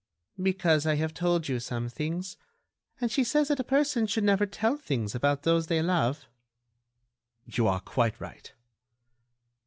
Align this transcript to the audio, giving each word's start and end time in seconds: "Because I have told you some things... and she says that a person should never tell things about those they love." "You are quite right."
"Because 0.41 0.87
I 0.87 0.95
have 0.95 1.13
told 1.13 1.47
you 1.47 1.59
some 1.59 1.87
things... 1.87 2.35
and 2.99 3.11
she 3.11 3.23
says 3.23 3.49
that 3.49 3.59
a 3.59 3.63
person 3.63 4.07
should 4.07 4.23
never 4.23 4.47
tell 4.47 4.75
things 4.75 5.13
about 5.13 5.43
those 5.43 5.67
they 5.67 5.83
love." 5.83 6.25
"You 7.45 7.67
are 7.67 7.81
quite 7.81 8.19
right." 8.19 8.51